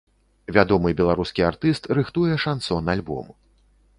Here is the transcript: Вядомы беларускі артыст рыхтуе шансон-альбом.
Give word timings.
Вядомы 0.55 0.93
беларускі 1.01 1.41
артыст 1.49 1.83
рыхтуе 1.97 2.33
шансон-альбом. 2.47 3.31